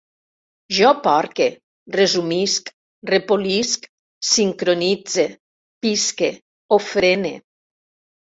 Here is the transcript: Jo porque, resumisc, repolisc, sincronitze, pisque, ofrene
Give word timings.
Jo 0.75 0.91
porque, 1.07 1.45
resumisc, 1.95 2.71
repolisc, 3.11 3.85
sincronitze, 4.31 5.25
pisque, 5.85 6.31
ofrene 6.81 7.35